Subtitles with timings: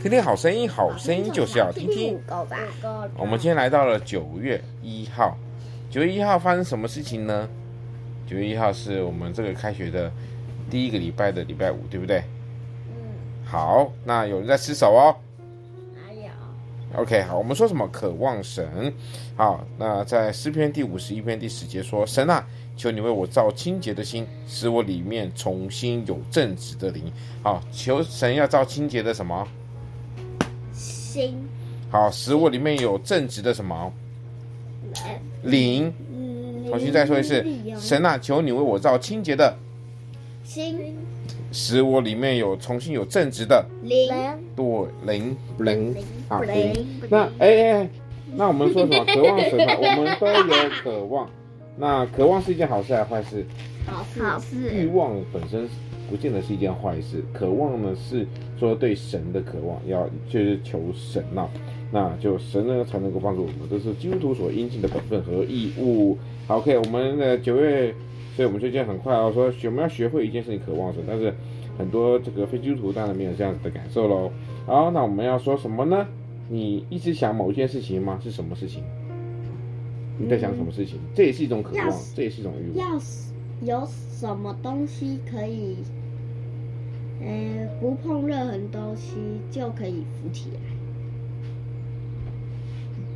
[0.00, 2.16] 听听好声音，好声音就是要听听。
[3.16, 5.36] 我们今天来到了九月一号，
[5.90, 7.48] 九月一号发生什么事情呢？
[8.24, 10.08] 九月一号是我们这个开学的
[10.70, 12.22] 第一个礼拜的礼拜五，对不对？
[12.86, 13.02] 嗯。
[13.44, 15.16] 好，那有人在失手哦。
[15.96, 17.88] 哪有？OK，好，我们说什么？
[17.88, 18.94] 渴望神。
[19.34, 22.46] 好，那在诗篇第五十一篇第十节说：“神啊，
[22.76, 27.12] 求你为我造清洁的心，使我里面重新有正直的灵。”
[27.42, 29.48] 好，求神要造清洁的什么？
[31.08, 31.34] 心。
[31.90, 33.92] 好，食物里面有正直的什么？
[35.42, 35.92] 灵。
[36.68, 37.42] 重新再说一次，
[37.78, 39.56] 神啊，求你为我造清洁的
[40.44, 40.94] 心，
[41.50, 44.06] 使我里面有重新有正直的灵。
[44.54, 44.66] 对，
[45.06, 45.96] 灵灵
[46.28, 46.86] 啊灵。
[47.08, 47.90] 那哎哎哎，
[48.34, 49.02] 那我们说什么？
[49.06, 51.30] 渴望神啊， 我们都有渴望。
[51.78, 53.46] 那渴望是一件好事还是坏事？
[53.86, 54.22] 好事。
[54.22, 54.56] 好事。
[54.74, 55.68] 欲望本身
[56.10, 58.26] 不见得是一件坏事，渴望呢是
[58.58, 61.50] 说对神的渴望，要就是求神呐、啊。
[61.90, 66.18] 那就神呢才能够帮助我们，这是基督徒所应尽的本分和义务。
[66.46, 67.94] 好，OK，我们的九月，
[68.36, 71.32] 所以我们最近很快哦，说我们要学会一件事情，渴望神，但是
[71.78, 74.30] 很多这个非基督徒当然没有这样子的感受喽。
[74.66, 76.06] 好，那我们要说什么呢？
[76.50, 78.18] 你一直想某一件事情吗？
[78.22, 78.82] 是什么事情？
[80.18, 80.98] 你在想什么事情？
[81.14, 82.92] 这也是一种渴望，这也是一种欲望。
[82.92, 83.88] 要是有
[84.18, 85.76] 什么东西可以，
[87.20, 89.14] 呃，不碰任何东西
[89.50, 90.60] 就可以浮起来。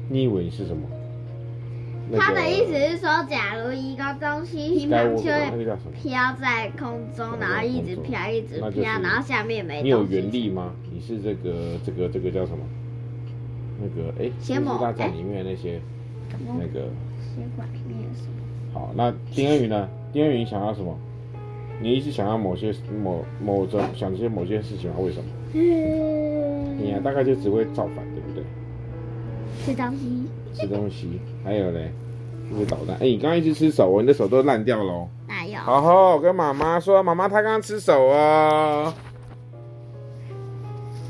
[0.09, 0.83] 你以为是什么？
[2.11, 5.31] 那个、他的意思是说，假如一个东西乒乓球
[5.93, 9.85] 飘在空中，然后一直飘，一直飘，然后下面没东西。
[9.85, 10.73] 你有原力吗？
[10.93, 12.65] 你是这个这个这个叫什么？
[13.81, 15.81] 那个哎，仙魔大战里面那些
[16.59, 16.87] 那个。
[17.35, 18.35] 血管里面有什么？
[18.75, 19.89] 好，那丁恩宇呢？
[20.13, 20.97] 丁恩宇想要什么？
[21.81, 22.73] 你一直想要某些
[23.03, 24.97] 某某种想这些某些事情吗？
[25.01, 25.25] 为什么？
[25.55, 26.79] 嗯。
[26.79, 28.45] 你啊，大概就只会造反，对不对？
[29.65, 31.91] 吃东西，吃东西，还有嘞，
[32.49, 32.97] 是不是捣蛋？
[33.01, 35.09] 哎，你刚刚一直吃手，你的手都烂掉了。
[35.29, 35.59] 哪有？
[35.59, 38.93] 好好跟妈妈说，妈妈她刚刚吃手哦。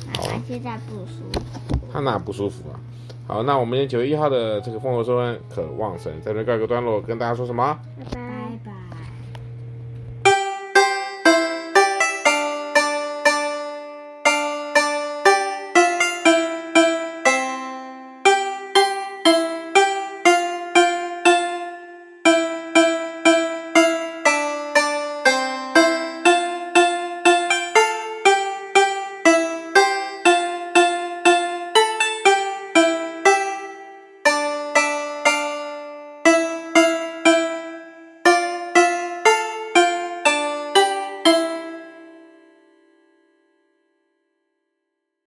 [0.06, 1.40] 妈妈现在不舒服。
[1.92, 2.80] 她哪不舒服啊？
[3.26, 7.78] 好，那我们九月一号的这个丰禾硕恩渴望神，在这告一个段落，跟大家说什么？